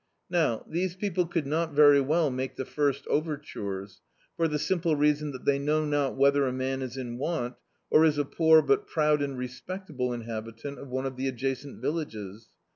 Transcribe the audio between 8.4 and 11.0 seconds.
but proud and respectable inhabitant of